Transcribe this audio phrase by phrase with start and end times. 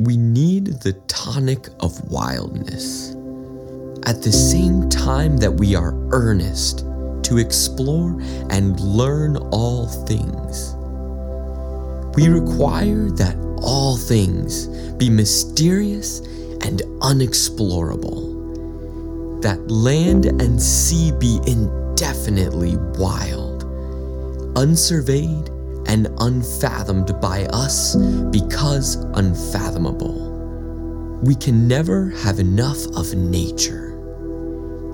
[0.00, 3.10] We need the tonic of wildness.
[4.06, 6.86] At the same time that we are earnest
[7.24, 8.18] to explore
[8.48, 10.74] and learn all things,
[12.16, 16.20] we require that all things be mysterious
[16.62, 23.64] and unexplorable, that land and sea be indefinitely wild,
[24.56, 25.50] unsurveyed
[25.90, 27.96] and unfathomed by us
[28.30, 30.30] because unfathomable.
[31.24, 33.88] We can never have enough of nature.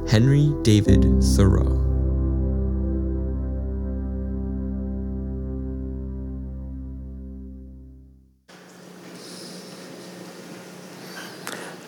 [0.08, 1.82] Henry David Thoreau.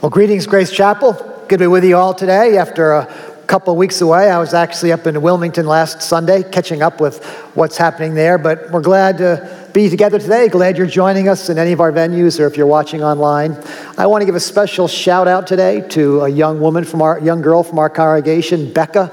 [0.02, 1.14] Well, greetings, Grace Chapel.
[1.48, 2.58] Good to be with you all today.
[2.58, 7.00] After a couple weeks away, I was actually up in Wilmington last Sunday, catching up
[7.00, 8.36] with what's happening there.
[8.36, 10.48] But we're glad to be together today.
[10.48, 13.56] Glad you're joining us in any of our venues, or if you're watching online.
[13.96, 17.18] I want to give a special shout out today to a young woman from our
[17.20, 19.06] young girl from our congregation, Becca,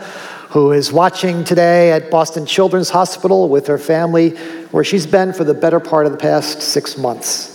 [0.50, 4.32] who is watching today at Boston Children's Hospital with her family,
[4.72, 7.54] where she's been for the better part of the past six months.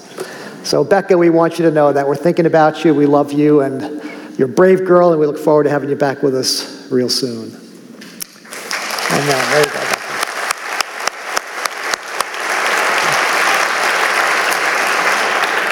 [0.66, 3.60] So, Becca, we want you to know that we're thinking about you, we love you,
[3.60, 3.99] and
[4.40, 7.10] you're a brave girl, and we look forward to having you back with us real
[7.10, 7.50] soon.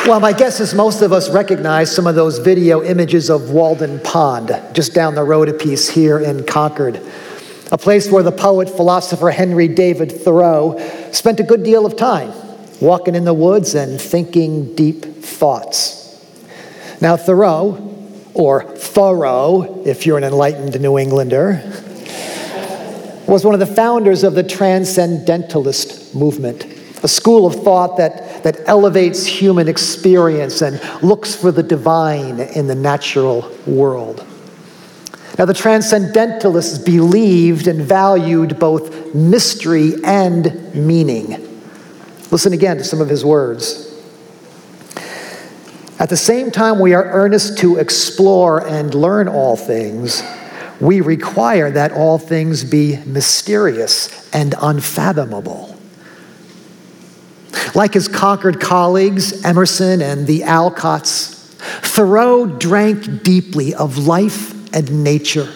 [0.06, 4.00] Well, my guess is most of us recognize some of those video images of Walden
[4.00, 7.00] Pond, just down the road a piece here in Concord,
[7.72, 10.78] a place where the poet philosopher Henry David Thoreau
[11.10, 12.34] spent a good deal of time
[12.82, 16.22] walking in the woods and thinking deep thoughts.
[17.00, 17.94] Now, Thoreau,
[18.39, 21.61] or Thoreau, if you're an enlightened New Englander,
[23.27, 26.64] was one of the founders of the Transcendentalist movement,
[27.03, 32.69] a school of thought that, that elevates human experience and looks for the divine in
[32.69, 34.25] the natural world.
[35.36, 41.60] Now, the Transcendentalists believed and valued both mystery and meaning.
[42.31, 43.88] Listen again to some of his words.
[45.98, 50.22] At the same time, we are earnest to explore and learn all things.
[50.81, 55.76] We require that all things be mysterious and unfathomable.
[57.75, 61.34] Like his Concord colleagues, Emerson and the Alcotts,
[61.82, 65.53] Thoreau drank deeply of life and nature,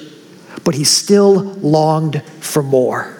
[0.65, 3.17] but he still longed for more.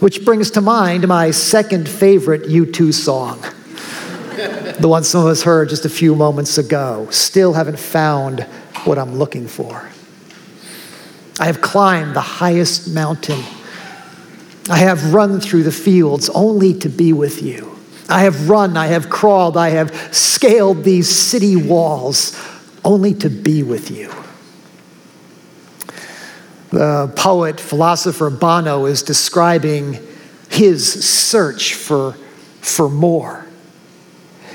[0.00, 3.44] Which brings to mind my second favorite U2 song,
[4.80, 7.08] the one some of us heard just a few moments ago.
[7.10, 8.40] Still haven't found
[8.84, 9.88] what I'm looking for.
[11.38, 13.42] I have climbed the highest mountain.
[14.68, 17.78] I have run through the fields only to be with you.
[18.08, 22.36] I have run, I have crawled, I have scaled these city walls
[22.84, 24.12] only to be with you.
[26.70, 29.98] The poet, philosopher Bono is describing
[30.48, 32.12] his search for,
[32.60, 33.46] for more,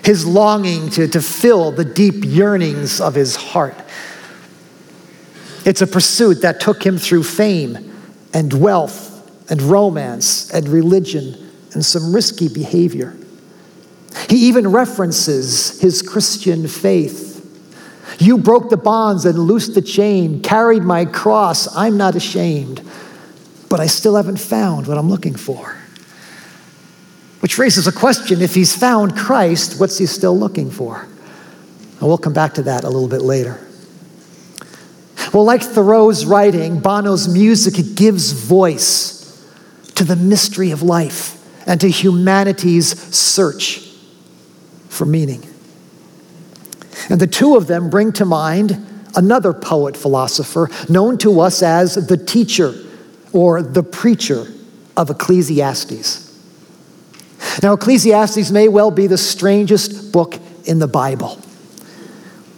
[0.06, 3.76] his longing to, to fill the deep yearnings of his heart.
[5.66, 7.92] It's a pursuit that took him through fame
[8.34, 9.12] and wealth
[9.50, 13.18] and romance and religion and some risky behavior.
[14.30, 17.36] He even references his Christian faith
[18.20, 21.74] you broke the bonds and loosed the chain, carried my cross.
[21.76, 22.82] I'm not ashamed,
[23.70, 25.76] but I still haven't found what I'm looking for.
[27.46, 31.02] Which raises a question if he's found Christ, what's he still looking for?
[31.02, 33.64] And we'll come back to that a little bit later.
[35.32, 39.48] Well, like Thoreau's writing, Bono's music gives voice
[39.94, 43.92] to the mystery of life and to humanity's search
[44.90, 45.48] for meaning.
[47.10, 48.84] And the two of them bring to mind
[49.16, 52.74] another poet philosopher known to us as the teacher
[53.34, 54.48] or the preacher
[54.98, 56.25] of Ecclesiastes.
[57.64, 61.40] Now, Ecclesiastes may well be the strangest book in the Bible.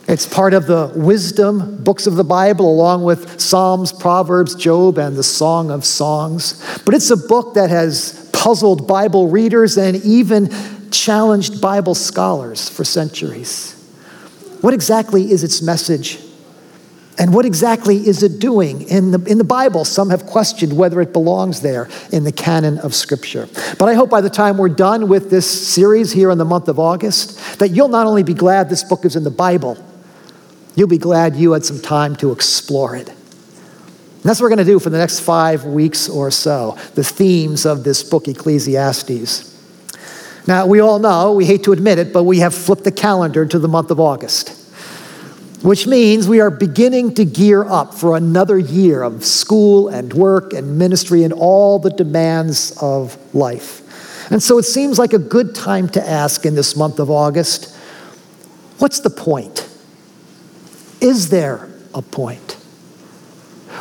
[0.08, 5.18] It's part of the wisdom books of the Bible, along with Psalms, Proverbs, Job, and
[5.18, 6.64] the Song of Songs.
[6.86, 10.50] But it's a book that has puzzled Bible readers and even
[10.92, 13.74] challenged Bible scholars for centuries.
[14.62, 16.20] What exactly is its message?
[17.20, 19.86] And what exactly is it doing in the, in the Bible?
[19.86, 23.50] Some have questioned whether it belongs there in the canon of Scripture.
[23.80, 26.68] But I hope by the time we're done with this series here in the month
[26.68, 29.84] of August, that you'll not only be glad this book is in the Bible,
[30.76, 33.10] you'll be glad you had some time to explore it.
[33.10, 37.04] And that's what we're going to do for the next five weeks or so the
[37.04, 39.56] themes of this book, Ecclesiastes.
[40.48, 43.46] Now, we all know, we hate to admit it, but we have flipped the calendar
[43.46, 44.57] to the month of August,
[45.62, 50.54] which means we are beginning to gear up for another year of school and work
[50.54, 53.82] and ministry and all the demands of life.
[54.32, 57.76] And so it seems like a good time to ask in this month of August
[58.78, 59.68] what's the point?
[61.02, 62.54] Is there a point?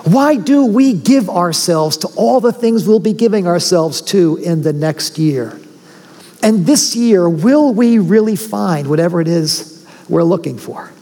[0.04, 4.62] Why do we give ourselves to all the things we'll be giving ourselves to in
[4.62, 5.58] the next year?
[6.42, 10.92] And this year, will we really find whatever it is we're looking for?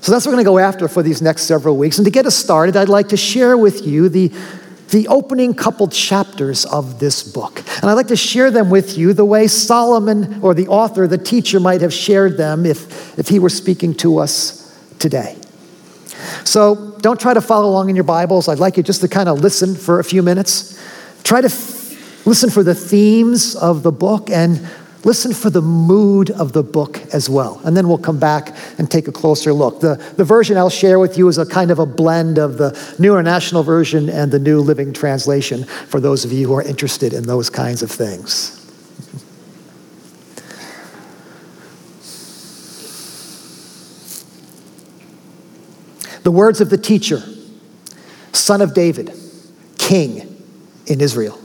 [0.00, 1.98] So that's what we're going to go after for these next several weeks.
[1.98, 4.32] And to get us started, I'd like to share with you the,
[4.88, 7.58] the opening couple chapters of this book.
[7.82, 11.18] And I'd like to share them with you the way Solomon, or the author, the
[11.18, 15.36] teacher, might have shared them if, if he were speaking to us today.
[16.44, 18.48] So don't try to follow along in your Bibles.
[18.48, 20.80] I'd like you just to kind of listen for a few minutes.
[21.24, 24.66] Try to f- listen for the themes of the book and
[25.04, 27.60] listen for the mood of the book as well.
[27.64, 29.80] And then we'll come back and take a closer look.
[29.80, 32.78] The, the version I'll share with you is a kind of a blend of the
[32.98, 37.12] New International Version and the New Living Translation for those of you who are interested
[37.12, 38.56] in those kinds of things.
[46.22, 47.22] The words of the teacher,
[48.32, 49.12] son of David,
[49.78, 50.44] king
[50.86, 51.38] in Israel.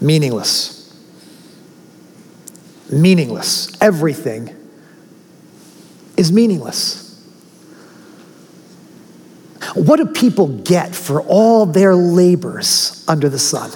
[0.00, 0.78] Meaningless.
[2.90, 3.80] Meaningless.
[3.80, 4.56] Everything
[6.16, 7.06] is meaningless.
[9.74, 13.70] What do people get for all their labors under the sun?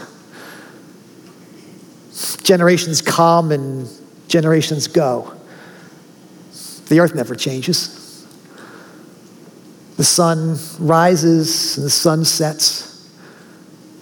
[2.42, 3.88] Generations come and
[4.28, 5.32] generations go.
[6.88, 8.26] The earth never changes.
[9.96, 12.93] The sun rises and the sun sets,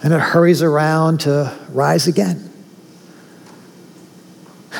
[0.03, 2.51] and it hurries around to rise again.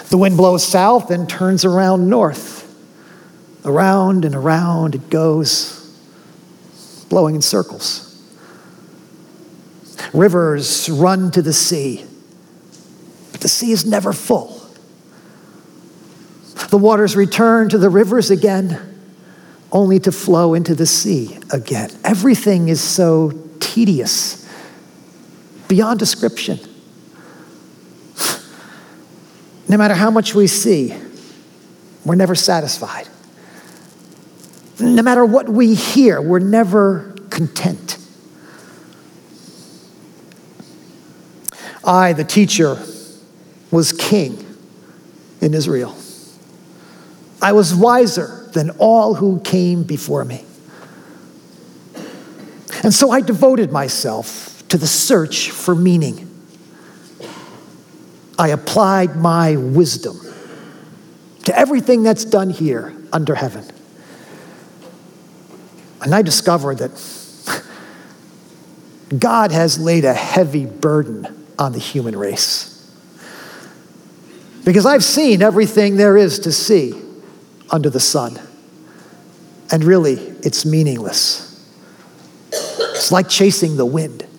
[0.09, 2.61] The wind blows south and turns around north.
[3.65, 5.79] Around and around it goes,
[7.09, 8.09] blowing in circles.
[10.13, 12.05] Rivers run to the sea,
[13.31, 14.59] but the sea is never full.
[16.69, 18.79] The waters return to the rivers again,
[19.71, 21.89] only to flow into the sea again.
[22.03, 24.42] Everything is so tedious,
[25.73, 26.59] beyond description.
[29.67, 30.95] No matter how much we see,
[32.05, 33.07] we're never satisfied.
[34.79, 37.97] No matter what we hear, we're never content.
[41.83, 42.77] I, the teacher,
[43.71, 44.45] was king
[45.41, 45.97] in Israel.
[47.41, 50.45] I was wiser than all who came before me.
[52.83, 56.27] And so I devoted myself to the search for meaning.
[58.39, 60.19] I applied my wisdom
[61.43, 63.63] to everything that's done here under heaven.
[66.01, 67.63] And I discovered that
[69.19, 72.91] God has laid a heavy burden on the human race.
[74.65, 76.99] Because I've seen everything there is to see
[77.69, 78.39] under the sun.
[79.71, 81.63] And really, it's meaningless.
[82.51, 84.29] It's like chasing the wind.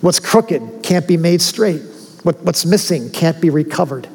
[0.00, 1.82] What's crooked can't be made straight.
[2.22, 4.08] What, what's missing can't be recovered.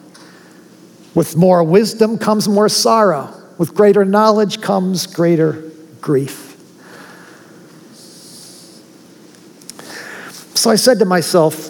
[1.13, 3.33] With more wisdom comes more sorrow.
[3.57, 5.71] With greater knowledge comes greater
[6.01, 6.51] grief.
[10.55, 11.69] So I said to myself,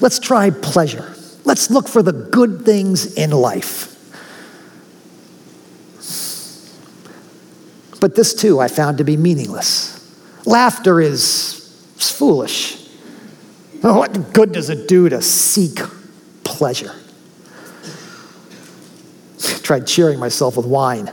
[0.00, 1.14] let's try pleasure.
[1.44, 3.90] Let's look for the good things in life.
[8.00, 9.92] But this too I found to be meaningless.
[10.46, 11.63] Laughter is
[12.10, 12.80] foolish.
[13.80, 15.78] What good does it do to seek
[16.42, 16.94] pleasure?
[19.62, 21.10] Tried cheering myself with wine.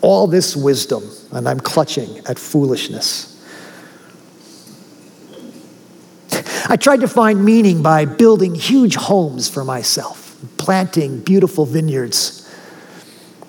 [0.00, 3.26] All this wisdom, and I'm clutching at foolishness.
[6.68, 12.48] I tried to find meaning by building huge homes for myself, planting beautiful vineyards.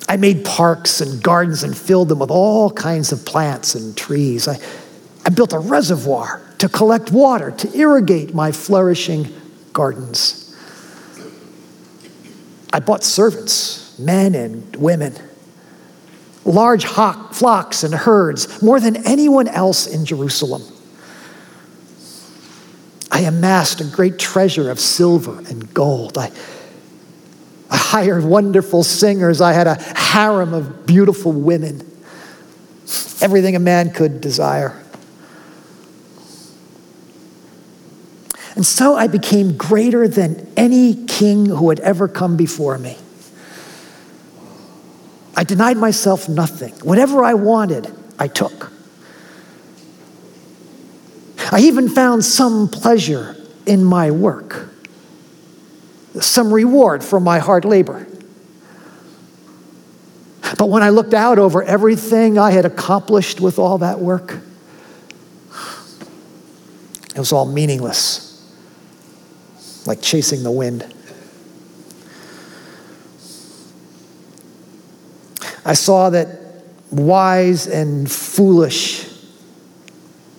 [0.10, 4.48] I made parks and gardens and filled them with all kinds of plants and trees.
[4.48, 4.60] I,
[5.26, 9.28] I built a reservoir to collect water, to irrigate my flourishing
[9.74, 10.56] gardens.
[12.74, 15.16] I bought servants, men and women,
[16.46, 20.64] large flocks and herds, more than anyone else in Jerusalem.
[23.12, 26.18] I amassed a great treasure of silver and gold.
[26.18, 26.32] I,
[27.70, 29.42] I hired wonderful singers.
[29.42, 31.82] I had a harem of beautiful women.
[33.22, 34.81] everything a man could desire.
[38.62, 42.96] And so I became greater than any king who had ever come before me.
[45.36, 46.76] I denied myself nothing.
[46.84, 48.72] Whatever I wanted, I took.
[51.52, 54.70] I even found some pleasure in my work,
[56.20, 58.06] some reward for my hard labor.
[60.60, 64.38] But when I looked out over everything I had accomplished with all that work,
[67.16, 68.31] it was all meaningless,
[69.86, 70.94] like chasing the wind.
[75.64, 76.28] I saw that
[76.92, 79.08] wise and foolish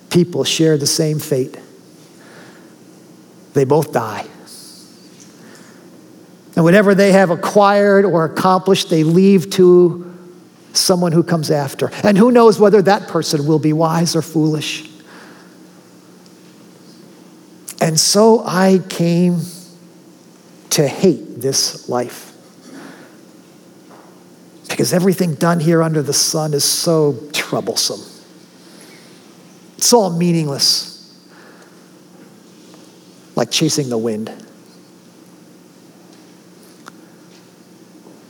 [0.09, 1.57] people share the same fate.
[3.53, 4.27] They both die.
[6.55, 10.13] And whatever they have acquired or accomplished, they leave to
[10.73, 11.89] someone who comes after.
[12.03, 14.87] And who knows whether that person will be wise or foolish.
[17.83, 19.41] And so I came
[20.69, 22.31] to hate this life.
[24.69, 27.99] Because everything done here under the sun is so troublesome.
[29.77, 31.13] It's all meaningless,
[33.35, 34.31] like chasing the wind.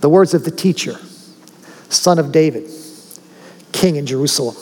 [0.01, 0.99] The words of the teacher,
[1.89, 2.71] son of David,
[3.71, 4.55] king in Jerusalem.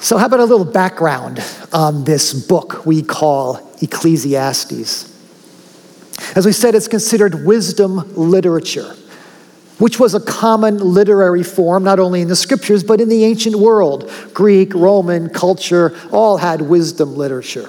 [0.00, 5.12] So, how about a little background on this book we call Ecclesiastes?
[6.36, 8.94] As we said, it's considered wisdom literature,
[9.78, 13.56] which was a common literary form not only in the scriptures but in the ancient
[13.56, 14.08] world.
[14.32, 17.68] Greek, Roman culture all had wisdom literature.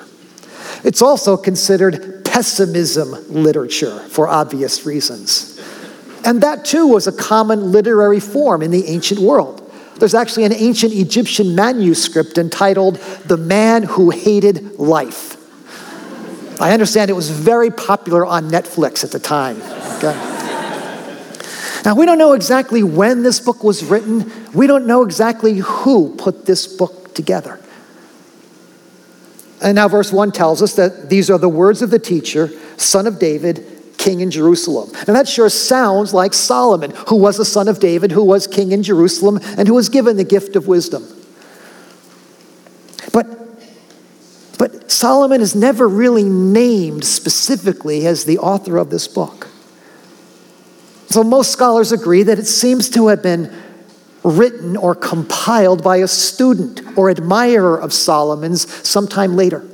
[0.84, 5.60] It's also considered pessimism literature for obvious reasons.
[6.24, 9.69] And that too was a common literary form in the ancient world.
[10.00, 15.36] There's actually an ancient Egyptian manuscript entitled The Man Who Hated Life.
[16.62, 19.62] I understand it was very popular on Netflix at the time.
[19.98, 20.40] Okay?
[21.86, 24.32] Now, we don't know exactly when this book was written.
[24.54, 27.60] We don't know exactly who put this book together.
[29.62, 33.08] And now, verse 1 tells us that these are the words of the teacher, son
[33.08, 34.90] of David, king in Jerusalem.
[35.06, 38.72] And that sure sounds like Solomon, who was a son of David, who was king
[38.72, 41.06] in Jerusalem, and who was given the gift of wisdom.
[43.14, 43.28] But,
[44.58, 49.50] but Solomon is never really named specifically as the author of this book.
[51.10, 53.54] So most scholars agree that it seems to have been
[54.24, 59.68] written or compiled by a student or admirer of Solomon's sometime later,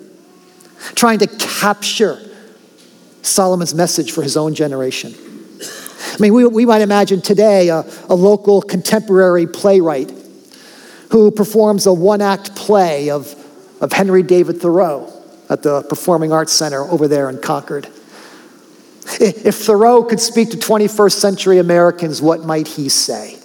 [0.96, 2.20] trying to capture
[3.26, 5.14] Solomon's message for his own generation.
[6.14, 10.12] I mean, we, we might imagine today a, a local contemporary playwright
[11.12, 13.36] who performs a one act play of,
[13.82, 15.12] of Henry David Thoreau
[15.50, 17.88] at the Performing Arts Center over there in Concord.
[19.20, 23.38] If Thoreau could speak to 21st century Americans, what might he say?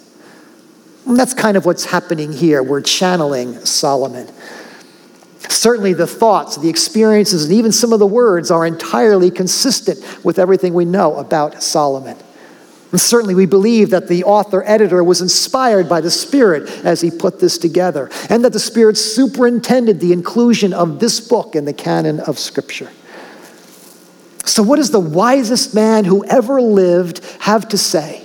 [1.06, 2.62] And that's kind of what's happening here.
[2.62, 4.28] We're channeling Solomon.
[5.48, 10.38] Certainly, the thoughts, the experiences, and even some of the words are entirely consistent with
[10.38, 12.16] everything we know about Solomon.
[12.92, 17.10] And certainly, we believe that the author editor was inspired by the Spirit as he
[17.10, 21.72] put this together, and that the Spirit superintended the inclusion of this book in the
[21.72, 22.90] canon of Scripture.
[24.44, 28.24] So, what does the wisest man who ever lived have to say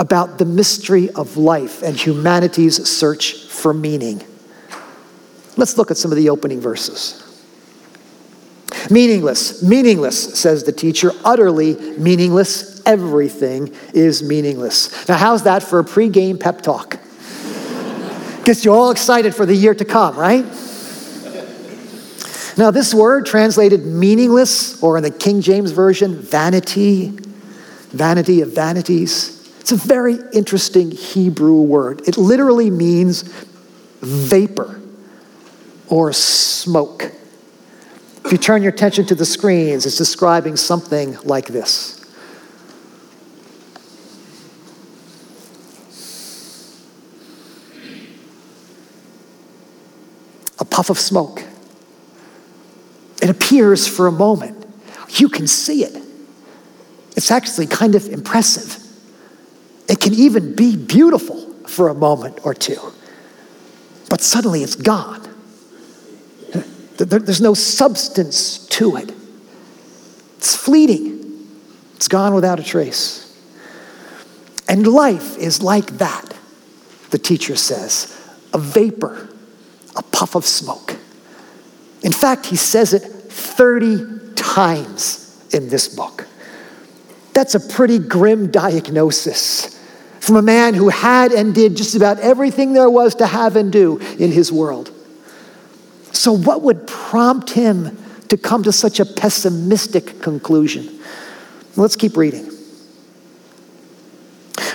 [0.00, 4.24] about the mystery of life and humanity's search for meaning.
[5.60, 7.22] Let's look at some of the opening verses.
[8.90, 12.80] Meaningless, meaningless, says the teacher, utterly meaningless.
[12.86, 15.06] Everything is meaningless.
[15.06, 16.98] Now, how's that for a pre-game pep talk?
[18.46, 20.46] Gets you all excited for the year to come, right?
[22.56, 27.08] Now, this word translated meaningless, or in the King James Version, vanity,
[27.90, 32.08] vanity of vanities, it's a very interesting Hebrew word.
[32.08, 33.24] It literally means
[34.00, 34.79] vapor
[35.90, 37.12] or smoke.
[38.24, 41.96] If you turn your attention to the screens, it's describing something like this.
[50.60, 51.42] A puff of smoke.
[53.20, 54.64] It appears for a moment.
[55.18, 56.00] You can see it.
[57.16, 58.76] It's actually kind of impressive.
[59.88, 62.80] It can even be beautiful for a moment or two,
[64.08, 65.29] but suddenly it's gone.
[67.04, 69.12] There's no substance to it,
[70.36, 71.48] it's fleeting,
[71.96, 73.26] it's gone without a trace.
[74.68, 76.34] And life is like that.
[77.10, 78.16] the teacher says,
[78.54, 79.28] a vapor,
[79.96, 80.96] a puff of smoke.
[82.02, 86.28] In fact, he says it 30 times in this book.
[87.32, 89.76] That's a pretty grim diagnosis
[90.20, 93.72] from a man who had and did just about everything there was to have and
[93.72, 94.92] do in his world.
[96.20, 97.96] So, what would prompt him
[98.28, 101.00] to come to such a pessimistic conclusion?
[101.76, 102.44] Let's keep reading.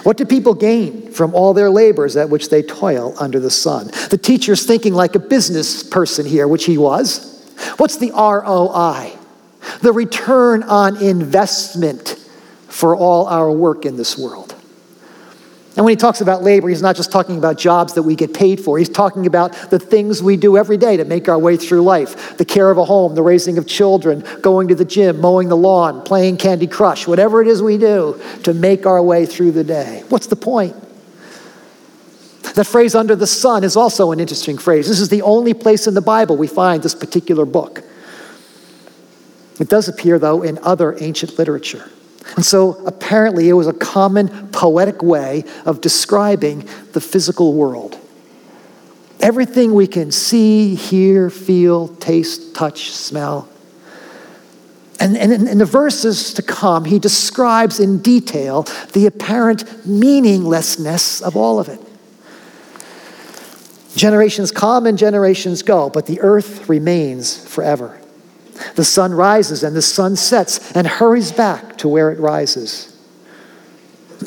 [0.02, 3.92] What do people gain from all their labors at which they toil under the sun?
[4.10, 7.54] The teacher's thinking like a business person here, which he was.
[7.78, 9.16] What's the ROI?
[9.84, 12.16] The return on investment
[12.70, 14.55] for all our work in this world.
[15.76, 18.34] And when he talks about labor, he's not just talking about jobs that we get
[18.34, 18.78] paid for.
[18.78, 22.38] He's talking about the things we do every day to make our way through life
[22.38, 25.58] the care of a home, the raising of children, going to the gym, mowing the
[25.58, 29.66] lawn, playing Candy Crush, whatever it is we do to make our way through the
[29.66, 30.04] day.
[30.08, 30.76] What's the point?
[32.54, 34.88] That phrase under the sun is also an interesting phrase.
[34.88, 37.84] This is the only place in the Bible we find this particular book.
[39.60, 41.90] It does appear, though, in other ancient literature.
[42.36, 47.98] And so apparently it was a common poetic way of describing the physical world.
[49.20, 53.48] Everything we can see, hear, feel, taste, touch, smell.
[55.00, 58.64] And, and in the verses to come, he describes in detail
[58.94, 61.80] the apparent meaninglessness of all of it.
[63.96, 68.00] Generations come and generations go, but the earth remains forever.
[68.76, 72.92] The sun rises and the sun sets and hurries back to where it rises.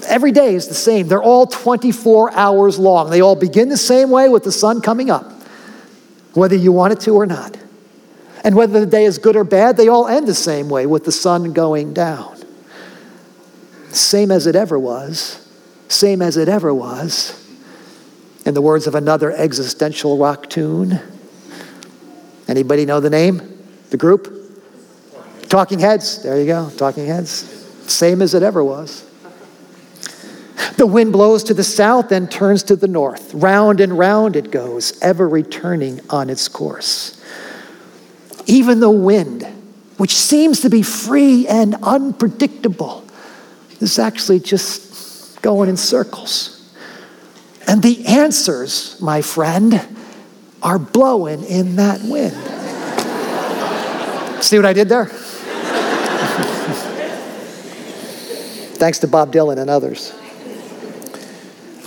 [0.06, 1.08] Every day is the same.
[1.08, 3.10] They're all 24 hours long.
[3.10, 5.32] They all begin the same way with the sun coming up,
[6.34, 7.56] whether you want it to or not.
[8.44, 11.04] And whether the day is good or bad, they all end the same way with
[11.04, 12.36] the sun going down.
[13.90, 15.46] Same as it ever was.
[15.88, 17.34] Same as it ever was.
[18.44, 21.00] In the words of another existential rock tune.
[22.46, 23.57] Anybody know the name?
[23.90, 24.34] The group?
[25.48, 26.22] Talking Heads.
[26.22, 26.70] There you go.
[26.76, 27.30] Talking Heads.
[27.90, 29.04] Same as it ever was.
[30.76, 33.34] The wind blows to the south and turns to the north.
[33.34, 37.20] Round and round it goes, ever returning on its course.
[38.46, 39.44] Even the wind,
[39.96, 43.04] which seems to be free and unpredictable,
[43.80, 46.54] is actually just going in circles.
[47.66, 49.84] And the answers, my friend,
[50.62, 52.36] are blowing in that wind.
[54.40, 55.06] See what I did there?
[58.76, 60.14] Thanks to Bob Dylan and others.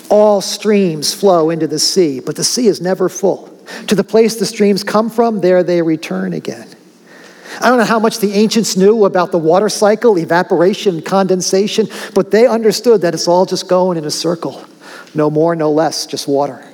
[0.10, 3.48] All streams flow into the sea, but the sea is never full.
[3.88, 6.68] To the place the streams come from, there they return again.
[7.62, 12.32] I don't know how much the ancients knew about the water cycle, evaporation, condensation, but
[12.32, 14.66] they understood that it's all just going in a circle.
[15.16, 16.66] No more, no less, just water.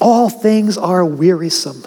[0.00, 1.84] All things are wearisome,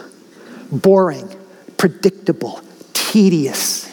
[0.71, 1.36] boring,
[1.77, 2.61] predictable,
[2.93, 3.85] tedious.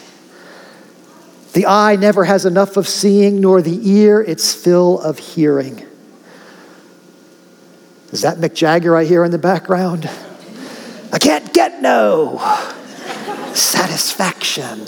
[1.52, 5.86] The eye never has enough of seeing, nor the ear its fill of hearing.
[8.10, 10.08] Is that Mick Jagger I hear in the background?
[11.12, 12.38] I can't get no
[13.54, 14.84] satisfaction.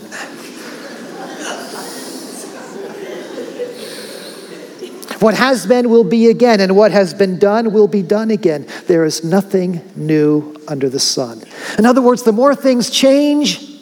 [5.21, 8.67] What has been will be again, and what has been done will be done again.
[8.87, 11.43] There is nothing new under the sun.
[11.79, 13.81] In other words, the more things change,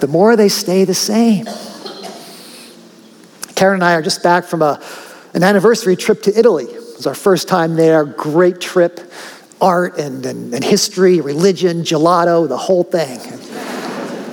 [0.00, 1.46] the more they stay the same.
[3.54, 4.82] Karen and I are just back from a,
[5.34, 6.64] an anniversary trip to Italy.
[6.64, 9.00] It was our first time there, great trip.
[9.60, 13.20] Art and, and, and history, religion, gelato, the whole thing.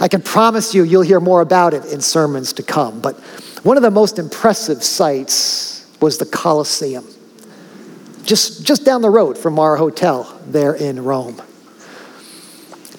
[0.01, 2.99] I can promise you, you'll hear more about it in sermons to come.
[2.99, 3.15] But
[3.63, 7.05] one of the most impressive sights was the Colosseum,
[8.23, 11.41] just, just down the road from our hotel there in Rome.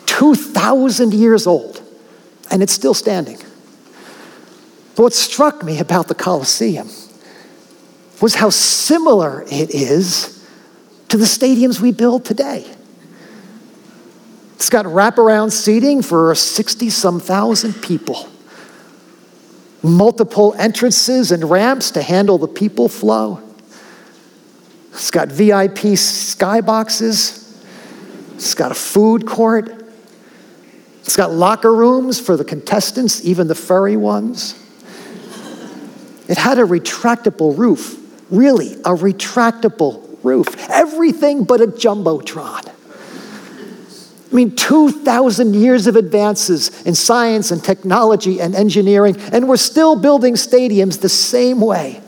[0.06, 1.82] 2,000 years old,
[2.50, 3.38] and it's still standing.
[4.96, 6.88] But what struck me about the Colosseum
[8.20, 10.46] was how similar it is
[11.08, 12.66] to the stadiums we build today.
[14.56, 18.29] It's got wraparound seating for 60 some thousand people
[19.82, 23.42] multiple entrances and ramps to handle the people flow.
[24.92, 27.38] It's got VIP skyboxes.
[28.34, 29.80] It's got a food court.
[31.02, 34.54] It's got locker rooms for the contestants, even the furry ones.
[36.28, 37.98] It had a retractable roof,
[38.30, 40.68] really, a retractable roof.
[40.70, 42.69] Everything but a Jumbotron.
[44.30, 49.96] I mean, 2,000 years of advances in science and technology and engineering, and we're still
[49.96, 52.00] building stadiums the same way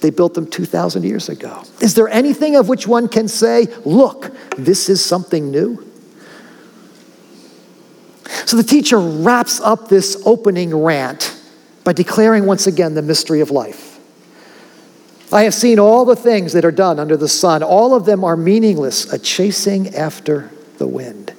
[0.00, 1.62] They built them 2,000 years ago.
[1.80, 5.86] Is there anything of which one can say, look, this is something new?
[8.46, 11.36] So the teacher wraps up this opening rant
[11.84, 13.98] by declaring once again the mystery of life.
[15.32, 17.62] I have seen all the things that are done under the sun.
[17.62, 21.32] All of them are meaningless, a chasing after the wind.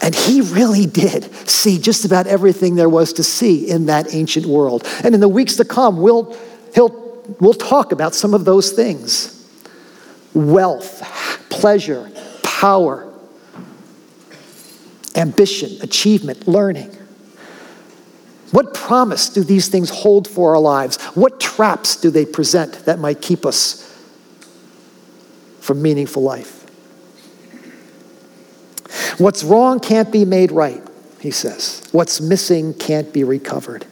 [0.00, 4.46] And he really did see just about everything there was to see in that ancient
[4.46, 4.84] world.
[5.04, 6.36] And in the weeks to come, we'll,
[6.74, 9.38] he'll, we'll talk about some of those things
[10.34, 11.02] wealth,
[11.50, 12.10] pleasure,
[12.42, 13.12] power,
[15.14, 16.90] ambition, achievement, learning.
[18.50, 21.00] What promise do these things hold for our lives?
[21.14, 23.88] What traps do they present that might keep us
[25.60, 26.61] from meaningful life?
[29.18, 30.82] What's wrong can't be made right,
[31.20, 31.86] he says.
[31.92, 33.86] What's missing can't be recovered.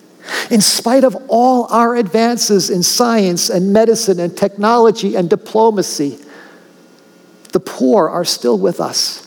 [0.51, 6.19] In spite of all our advances in science and medicine and technology and diplomacy,
[7.53, 9.27] the poor are still with us.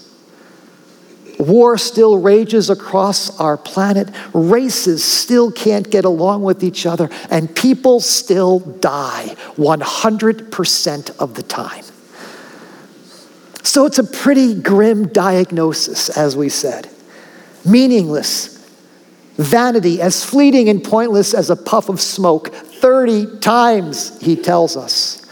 [1.40, 4.10] War still rages across our planet.
[4.34, 7.10] Races still can't get along with each other.
[7.30, 11.84] And people still die 100% of the time.
[13.64, 16.90] So it's a pretty grim diagnosis, as we said.
[17.66, 18.58] Meaningless,
[19.38, 22.54] vanity, as fleeting and pointless as a puff of smoke.
[22.54, 25.26] 30 times, he tells us.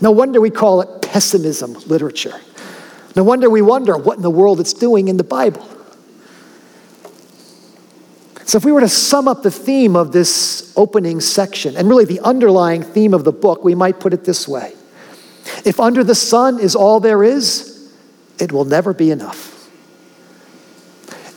[0.00, 2.34] No wonder we call it pessimism literature.
[3.14, 5.66] No wonder we wonder what in the world it's doing in the Bible.
[8.44, 12.04] So, if we were to sum up the theme of this opening section, and really
[12.04, 14.74] the underlying theme of the book, we might put it this way
[15.64, 17.92] if under the sun is all there is,
[18.38, 19.50] it will never be enough.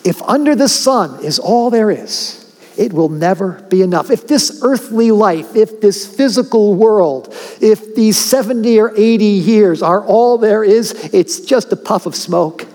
[0.04, 2.44] If under the sun is all there is,
[2.78, 4.12] it will never be enough.
[4.12, 10.04] If this earthly life, if this physical world, if these 70 or 80 years are
[10.06, 12.68] all there is, it's just a puff of smoke.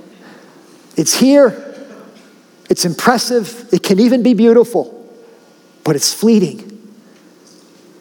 [0.97, 1.75] It's here,
[2.68, 5.09] it's impressive, it can even be beautiful,
[5.85, 6.68] but it's fleeting.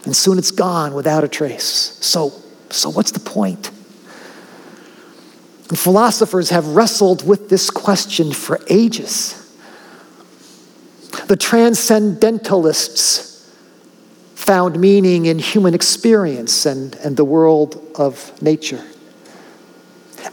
[0.06, 1.98] And soon it's gone without a trace.
[2.02, 2.34] So
[2.72, 3.72] so, what's the point?
[5.76, 9.38] Philosophers have wrestled with this question for ages.
[11.28, 13.50] The transcendentalists
[14.36, 18.86] found meaning in human experience and, and the world of nature.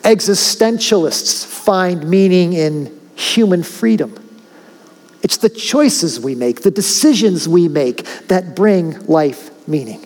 [0.02, 4.14] Existentialists find meaning in human freedom.
[5.22, 10.04] It's the choices we make, the decisions we make that bring life meaning.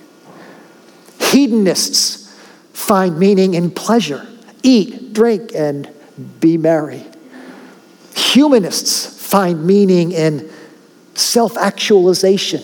[1.20, 2.21] Hedonists
[2.72, 4.26] find meaning in pleasure,
[4.62, 5.88] eat, drink, and
[6.40, 7.04] be merry.
[8.14, 10.50] Humanists find meaning in
[11.14, 12.62] self actualization,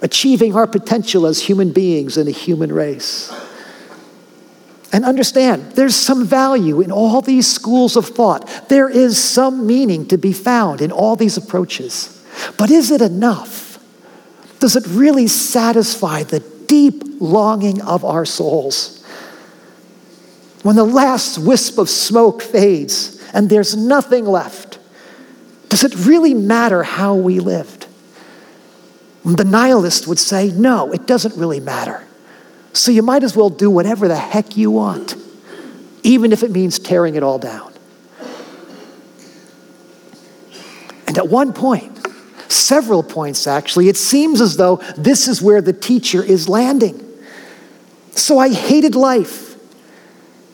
[0.00, 3.32] achieving our potential as human beings in a human race.
[4.92, 8.68] And understand, there's some value in all these schools of thought.
[8.68, 12.22] There is some meaning to be found in all these approaches.
[12.58, 13.78] But is it enough?
[14.58, 19.04] Does it really satisfy the deep longing of our souls.
[20.62, 24.78] When the last wisp of smoke fades and there's nothing left,
[25.68, 27.86] does it really matter how we lived?
[29.24, 32.04] The nihilist would say, no, it doesn't really matter.
[32.72, 35.14] So you might as well do whatever the heck you want,
[36.02, 37.72] even if it means tearing it all down.
[41.06, 42.01] And at one point,
[42.52, 47.08] several points actually, it seems as though this is where the teacher is landing.
[48.12, 49.56] So I hated life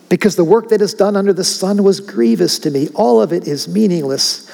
[0.09, 2.89] because the work that is done under the sun was grievous to me.
[2.95, 4.51] All of it is meaningless,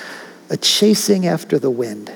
[0.51, 2.11] a chasing after the wind.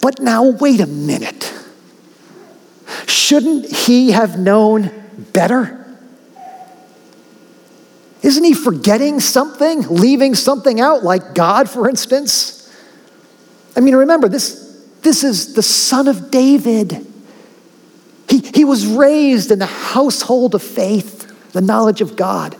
[0.00, 1.50] But now, wait a minute.
[3.06, 4.90] Shouldn't he have known
[5.32, 5.83] better?
[8.24, 12.74] Isn't he forgetting something, leaving something out, like God, for instance?
[13.76, 17.06] I mean, remember, this, this is the son of David.
[18.30, 22.56] He, he was raised in the household of faith, the knowledge of God.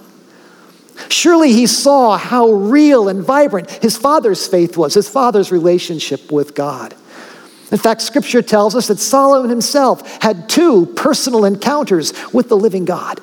[1.08, 6.54] Surely he saw how real and vibrant his father's faith was, his father's relationship with
[6.54, 6.94] God.
[7.72, 12.84] In fact, scripture tells us that Solomon himself had two personal encounters with the living
[12.84, 13.18] God.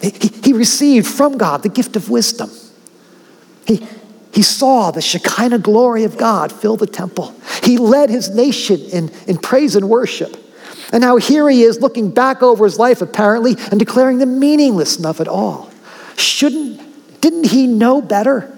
[0.00, 0.10] He,
[0.42, 2.50] he received from God the gift of wisdom.
[3.66, 3.86] He,
[4.32, 7.34] he saw the Shekinah glory of God fill the temple.
[7.62, 10.36] He led his nation in, in praise and worship.
[10.92, 15.06] And now here he is looking back over his life, apparently, and declaring the meaninglessness
[15.06, 15.70] of it all.
[16.16, 18.56] Shouldn't, didn't he know better?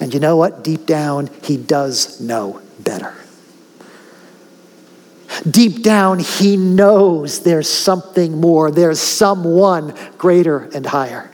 [0.00, 0.62] And you know what?
[0.62, 3.14] Deep down, he does know better.
[5.48, 11.30] Deep down, he knows there's something more, there's someone greater and higher.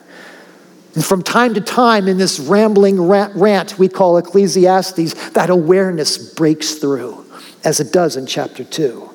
[0.94, 6.74] And from time to time, in this rambling rant we call Ecclesiastes, that awareness breaks
[6.74, 7.24] through,
[7.64, 9.10] as it does in chapter 2.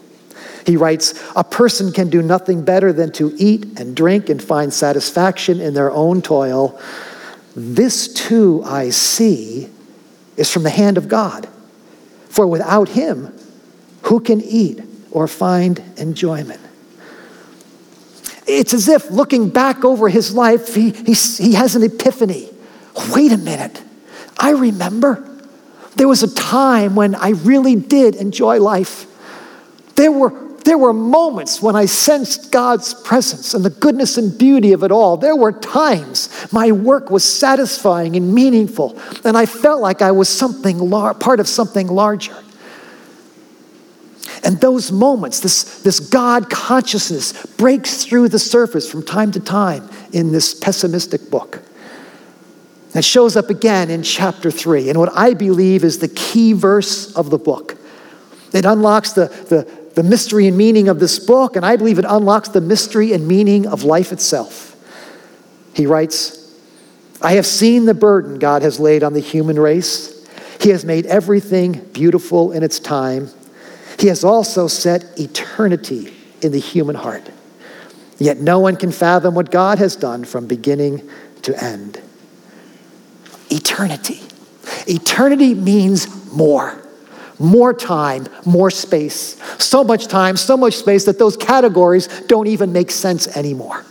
[0.66, 4.74] He writes, A person can do nothing better than to eat and drink and find
[4.74, 6.80] satisfaction in their own toil.
[7.56, 9.70] This too I see
[10.38, 11.48] is from the hand of God.
[12.28, 13.34] For without him,
[14.10, 16.60] who can eat or find enjoyment?
[18.48, 22.50] It's as if looking back over his life, he, he, he has an epiphany.
[23.14, 23.84] Wait a minute.
[24.40, 25.24] I remember
[25.96, 29.06] there was a time when I really did enjoy life.
[29.96, 30.34] There were,
[30.66, 34.92] there were moments when I sensed God's presence and the goodness and beauty of it
[34.92, 35.18] all.
[35.18, 40.30] There were times my work was satisfying and meaningful, and I felt like I was
[40.30, 42.36] something lar- part of something larger.
[44.44, 49.90] And those moments, this, this God consciousness breaks through the surface from time to time
[50.14, 51.62] in this pessimistic book.
[52.96, 57.16] It shows up again in chapter three, and what I believe is the key verse
[57.16, 57.78] of the book.
[58.52, 62.06] It unlocks the, the, the mystery and meaning of this book, and I believe it
[62.08, 64.76] unlocks the mystery and meaning of life itself.
[65.76, 66.38] He writes,
[67.22, 70.28] I have seen the burden God has laid on the human race.
[70.60, 73.30] He has made everything beautiful in its time.
[74.00, 77.30] He has also set eternity in the human heart.
[78.18, 81.10] Yet no one can fathom what God has done from beginning
[81.42, 82.02] to end.
[83.50, 84.22] Eternity.
[84.88, 86.82] Eternity means more.
[87.40, 89.38] More time, more space.
[89.58, 93.86] So much time, so much space that those categories don't even make sense anymore.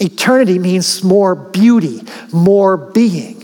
[0.00, 3.39] Eternity means more beauty, more being.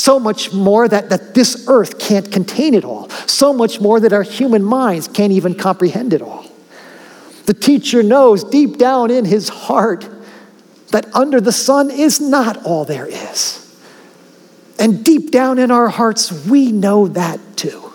[0.00, 3.10] So much more that, that this earth can't contain it all.
[3.26, 6.46] So much more that our human minds can't even comprehend it all.
[7.44, 10.08] The teacher knows deep down in his heart
[10.88, 13.78] that under the sun is not all there is.
[14.78, 17.92] And deep down in our hearts, we know that too.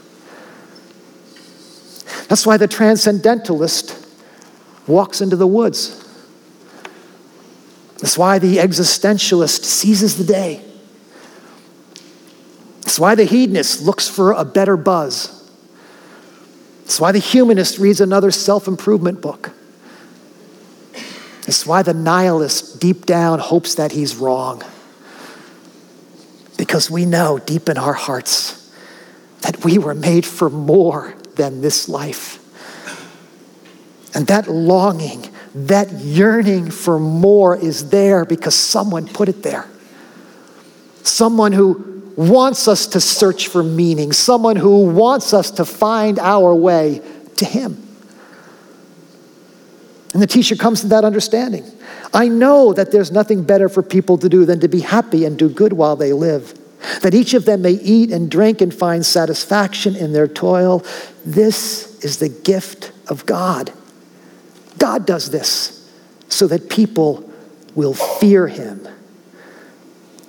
[2.27, 4.07] That's why the transcendentalist
[4.85, 6.07] walks into the woods.
[7.97, 10.61] That's why the existentialist seizes the day.
[12.85, 15.31] It's why the hedonist looks for a better buzz.
[16.83, 19.51] It's why the humanist reads another self improvement book.
[21.47, 24.63] It's why the nihilist deep down hopes that he's wrong.
[26.57, 28.71] Because we know deep in our hearts
[29.41, 32.39] that we were made for more than this life.
[34.15, 39.67] And that longing, that yearning for more is there because someone put it there.
[41.03, 46.53] Someone who wants us to search for meaning, someone who wants us to find our
[46.53, 47.01] way
[47.37, 47.81] to Him.
[50.13, 51.65] And the teacher comes to that understanding.
[52.13, 55.37] I know that there's nothing better for people to do than to be happy and
[55.37, 56.57] do good while they live.
[57.01, 60.85] That each of them may eat and drink and find satisfaction in their toil.
[61.25, 63.73] This is the gift of God.
[64.77, 65.91] God does this
[66.29, 67.29] so that people
[67.73, 68.87] will fear Him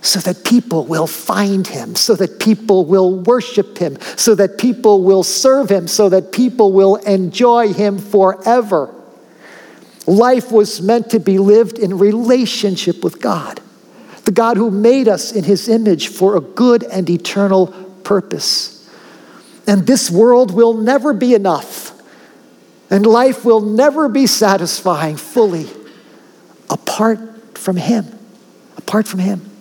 [0.06, 5.02] so that people will find him, so that people will worship him, so that people
[5.02, 8.94] will serve him, so that people will enjoy him forever.
[10.06, 13.60] Life was meant to be lived in relationship with God,
[14.24, 17.66] the God who made us in his image for a good and eternal
[18.04, 18.88] purpose.
[19.66, 22.00] And this world will never be enough,
[22.90, 25.66] and life will never be satisfying fully
[26.70, 28.06] apart from him.
[28.76, 29.55] Apart from him.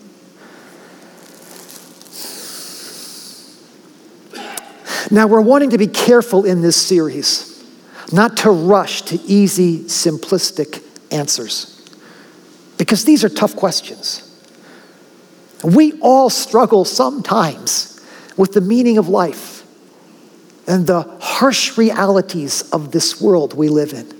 [5.11, 7.63] Now, we're wanting to be careful in this series,
[8.11, 11.89] not to rush to easy, simplistic answers,
[12.77, 14.21] because these are tough questions.
[15.63, 17.99] We all struggle sometimes
[18.37, 19.63] with the meaning of life
[20.67, 24.11] and the harsh realities of this world we live in.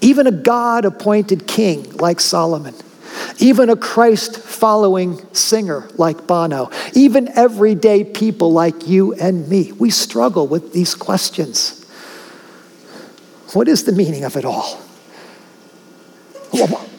[0.00, 2.74] Even a God appointed king like Solomon
[3.38, 9.90] even a Christ following singer like Bono, even everyday people like you and me, we
[9.90, 11.84] struggle with these questions.
[13.52, 14.80] What is the meaning of it all?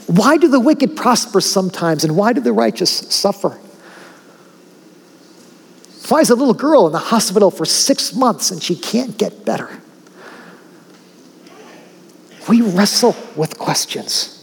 [0.07, 3.59] Why do the wicked prosper sometimes and why do the righteous suffer?
[6.09, 9.45] Why is a little girl in the hospital for six months and she can't get
[9.45, 9.69] better?
[12.49, 14.40] We wrestle with questions.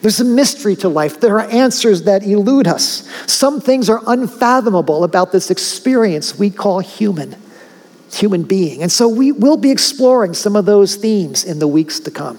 [0.00, 1.20] There's a mystery to life.
[1.20, 3.08] There are answers that elude us.
[3.26, 7.36] Some things are unfathomable about this experience we call human,
[8.12, 8.82] human being.
[8.82, 12.38] And so we will be exploring some of those themes in the weeks to come.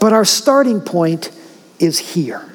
[0.00, 1.30] But our starting point
[1.80, 2.48] is here.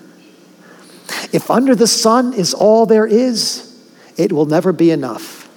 [1.33, 3.69] If under the sun is all there is,
[4.17, 5.49] it will never be enough.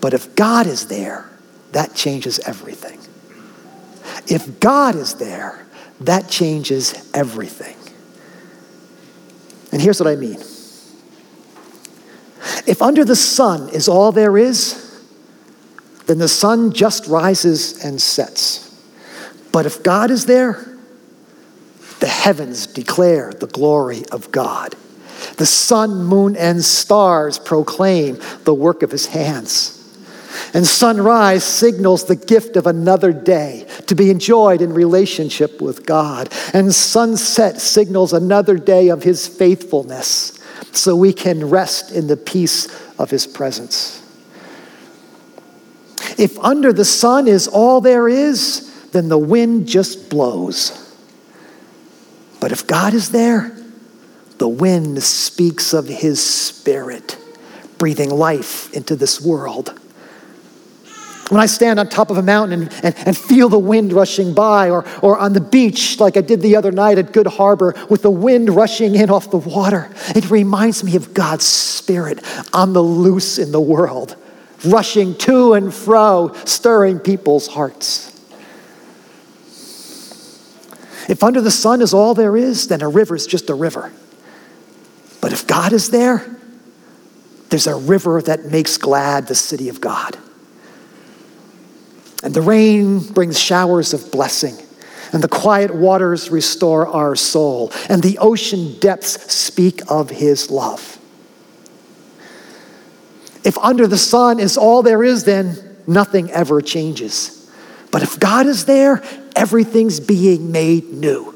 [0.00, 1.28] But if God is there,
[1.72, 3.00] that changes everything.
[4.26, 5.66] If God is there,
[6.00, 7.76] that changes everything.
[9.72, 10.38] And here's what I mean
[12.66, 14.80] if under the sun is all there is,
[16.06, 18.60] then the sun just rises and sets.
[19.52, 20.66] But if God is there,
[22.00, 24.74] the heavens declare the glory of God.
[25.36, 29.73] The sun, moon, and stars proclaim the work of his hands.
[30.52, 36.32] And sunrise signals the gift of another day to be enjoyed in relationship with God.
[36.52, 40.38] And sunset signals another day of his faithfulness
[40.72, 42.68] so we can rest in the peace
[42.98, 44.00] of his presence.
[46.16, 50.80] If under the sun is all there is, then the wind just blows.
[52.40, 53.56] But if God is there,
[54.38, 57.16] the wind speaks of his spirit,
[57.78, 59.80] breathing life into this world.
[61.34, 64.34] When I stand on top of a mountain and, and, and, feel the wind rushing
[64.34, 67.74] by, or, or on the beach like I did the other night at Good Harbor
[67.90, 72.72] with the wind rushing in off the water, it reminds me of God's Spirit on
[72.72, 74.14] the loose in the world,
[74.64, 78.12] rushing to and fro, stirring people's hearts.
[81.08, 83.92] If under the sun is all there is, then a river is just a river.
[85.20, 86.24] But if God is there,
[87.48, 90.16] there's a river that makes glad the city of God.
[92.24, 94.56] And the rain brings showers of blessing,
[95.12, 100.98] and the quiet waters restore our soul, and the ocean depths speak of his love.
[103.44, 107.46] If under the sun is all there is, then nothing ever changes.
[107.90, 109.02] But if God is there,
[109.36, 111.34] everything's being made new.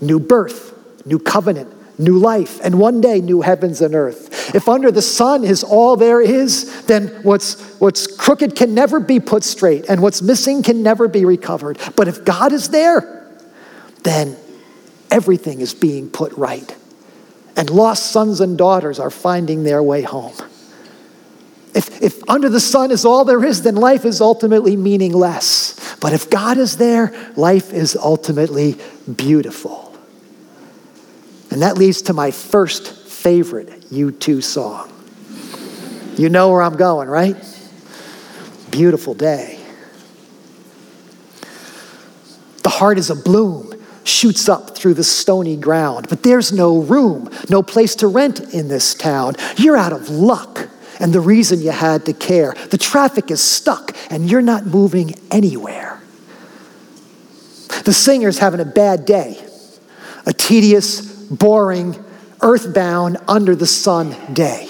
[0.00, 0.72] New birth,
[1.04, 4.54] new covenant, new life, and one day new heavens and earth.
[4.54, 9.20] If under the sun is all there is, then what's, what's crooked can never be
[9.20, 11.78] put straight, and what's missing can never be recovered.
[11.96, 13.26] But if God is there,
[14.02, 14.36] then
[15.10, 16.74] everything is being put right.
[17.56, 20.34] And lost sons and daughters are finding their way home.
[21.74, 25.78] If, if under the sun is all there is, then life is ultimately meaningless.
[26.00, 28.76] But if God is there, life is ultimately
[29.16, 29.81] beautiful.
[31.52, 34.90] And that leads to my first favorite U2 song.
[36.16, 37.36] You know where I'm going, right?
[38.70, 39.60] Beautiful day.
[42.62, 47.28] The heart is a bloom, shoots up through the stony ground, but there's no room,
[47.50, 49.34] no place to rent in this town.
[49.58, 52.54] You're out of luck and the reason you had to care.
[52.70, 56.00] The traffic is stuck and you're not moving anywhere.
[57.84, 59.38] The singer's having a bad day,
[60.24, 62.02] a tedious, boring,
[62.40, 64.68] earthbound, under the sun day.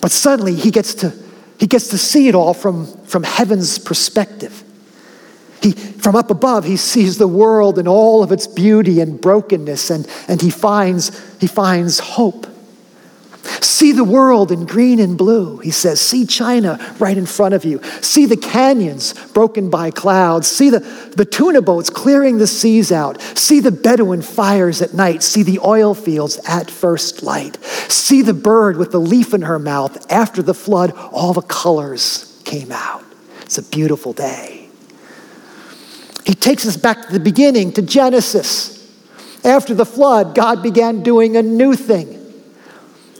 [0.00, 1.12] But suddenly he gets to,
[1.58, 4.62] he gets to see it all from, from heaven's perspective.
[5.62, 9.88] He, from up above, he sees the world in all of its beauty and brokenness,
[9.88, 12.46] and, and he, finds, he finds hope.
[13.44, 15.58] See the world in green and blue.
[15.58, 17.82] He says, See China right in front of you.
[18.00, 20.48] See the canyons broken by clouds.
[20.48, 20.80] See the,
[21.16, 23.20] the tuna boats clearing the seas out.
[23.20, 25.22] See the Bedouin fires at night.
[25.22, 27.62] See the oil fields at first light.
[27.64, 30.10] See the bird with the leaf in her mouth.
[30.10, 33.04] After the flood, all the colors came out.
[33.42, 34.68] It's a beautiful day.
[36.24, 38.74] He takes us back to the beginning, to Genesis.
[39.44, 42.23] After the flood, God began doing a new thing.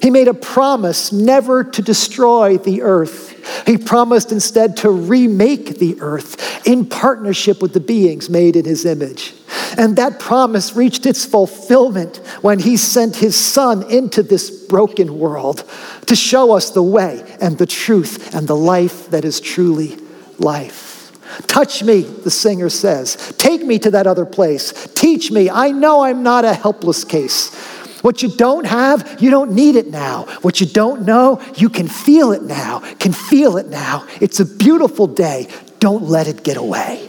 [0.05, 3.67] He made a promise never to destroy the earth.
[3.67, 8.85] He promised instead to remake the earth in partnership with the beings made in his
[8.85, 9.33] image.
[9.79, 15.65] And that promise reached its fulfillment when he sent his son into this broken world
[16.05, 19.97] to show us the way and the truth and the life that is truly
[20.39, 21.13] life.
[21.47, 23.35] Touch me, the singer says.
[23.39, 24.87] Take me to that other place.
[24.95, 25.49] Teach me.
[25.49, 27.74] I know I'm not a helpless case.
[28.05, 30.25] What you don't have, you don't need it now.
[30.43, 32.81] What you don't know, you can feel it now.
[32.99, 34.07] Can feel it now.
[34.21, 35.49] It's a beautiful day.
[35.79, 37.09] Don't let it get away.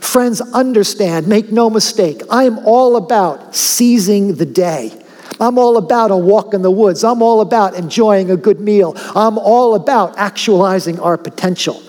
[0.00, 4.92] Friends, understand, make no mistake, I'm all about seizing the day.
[5.40, 7.02] I'm all about a walk in the woods.
[7.02, 8.94] I'm all about enjoying a good meal.
[9.16, 11.82] I'm all about actualizing our potential.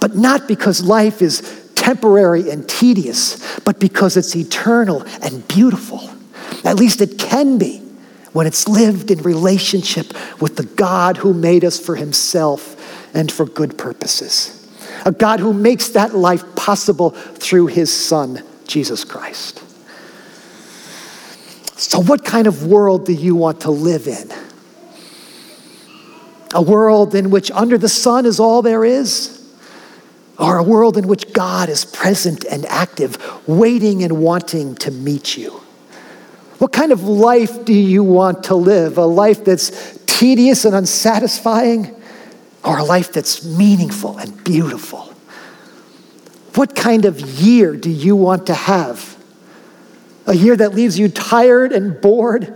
[0.00, 6.09] But not because life is temporary and tedious, but because it's eternal and beautiful.
[6.64, 7.78] At least it can be
[8.32, 12.76] when it's lived in relationship with the God who made us for himself
[13.14, 14.56] and for good purposes.
[15.04, 19.62] A God who makes that life possible through his Son, Jesus Christ.
[21.76, 24.30] So, what kind of world do you want to live in?
[26.52, 29.36] A world in which under the sun is all there is?
[30.38, 35.36] Or a world in which God is present and active, waiting and wanting to meet
[35.36, 35.60] you?
[36.60, 38.98] What kind of life do you want to live?
[38.98, 41.96] A life that's tedious and unsatisfying,
[42.62, 45.14] or a life that's meaningful and beautiful?
[46.56, 49.16] What kind of year do you want to have?
[50.26, 52.54] A year that leaves you tired and bored?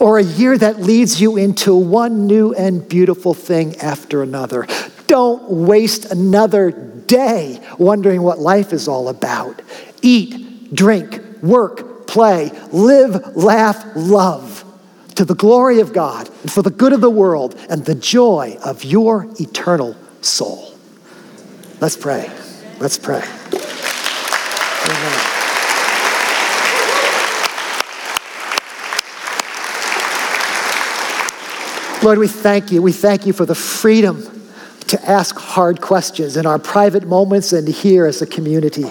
[0.00, 4.66] Or a year that leads you into one new and beautiful thing after another?
[5.06, 9.62] Don't waste another day wondering what life is all about.
[10.02, 14.64] Eat, drink, work, play, live, laugh, love
[15.14, 18.58] to the glory of God and for the good of the world and the joy
[18.64, 20.74] of your eternal soul.
[21.80, 22.28] Let's pray.
[22.80, 23.22] Let's pray.
[32.02, 32.80] Lord, we thank you.
[32.80, 34.22] We thank you for the freedom
[34.86, 38.90] to ask hard questions in our private moments and here as a community.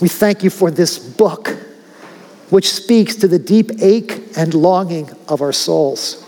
[0.00, 1.56] We thank you for this book,
[2.50, 6.20] which speaks to the deep ache and longing of our souls.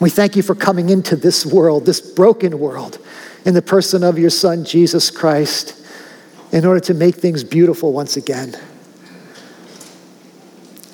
[0.00, 2.98] We thank you for coming into this world, this broken world,
[3.44, 5.74] in the person of your Son, Jesus Christ,
[6.52, 8.54] in order to make things beautiful once again.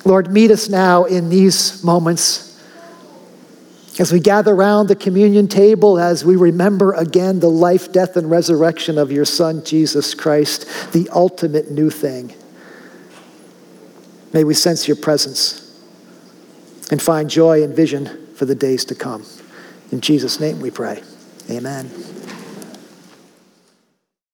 [0.05, 2.49] Lord, meet us now in these moments
[3.99, 8.29] as we gather around the communion table, as we remember again the life, death, and
[8.29, 12.33] resurrection of your Son, Jesus Christ, the ultimate new thing.
[14.33, 15.59] May we sense your presence
[16.91, 19.25] and find joy and vision for the days to come.
[19.91, 21.03] In Jesus' name we pray.
[21.49, 22.12] Amen.